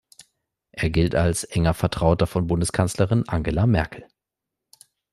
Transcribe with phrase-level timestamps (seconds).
[0.71, 4.07] Er gilt als enger Vertrauter von Bundeskanzlerin Angela Merkel.